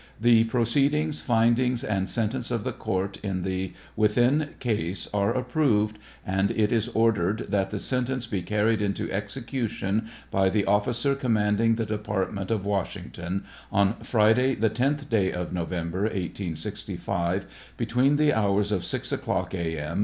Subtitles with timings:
[0.19, 6.49] The proceedings, findings, and sentence of the court in the within case are approved, and
[6.49, 11.85] it is ordered that the sentence be carried into execution, by the oificer commanding the
[11.85, 17.45] department of Washington, on Friday, the 10th day of November, 1865,
[17.77, 19.77] between the hours of 6 o'clock a.
[19.77, 19.99] m.